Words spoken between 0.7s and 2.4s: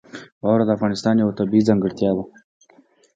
افغانستان یوه طبیعي ځانګړتیا ده.